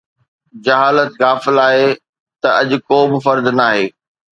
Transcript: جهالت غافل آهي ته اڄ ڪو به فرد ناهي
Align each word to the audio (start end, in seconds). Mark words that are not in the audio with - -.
جهالت 0.65 1.11
غافل 1.21 1.57
آهي 1.67 1.89
ته 2.41 2.47
اڄ 2.59 2.69
ڪو 2.87 2.99
به 3.11 3.17
فرد 3.25 3.45
ناهي 3.59 3.85